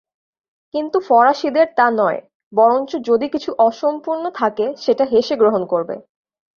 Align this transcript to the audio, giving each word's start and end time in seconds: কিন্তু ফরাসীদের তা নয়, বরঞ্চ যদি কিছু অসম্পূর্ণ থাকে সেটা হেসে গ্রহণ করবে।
কিন্তু 0.73 0.97
ফরাসীদের 0.99 1.67
তা 1.77 1.87
নয়, 1.91 2.19
বরঞ্চ 2.53 2.91
যদি 3.09 3.27
কিছু 3.29 3.49
অসম্পূর্ণ 3.59 4.23
থাকে 4.31 4.65
সেটা 4.77 5.03
হেসে 5.05 5.35
গ্রহণ 5.35 5.63
করবে। 5.65 5.95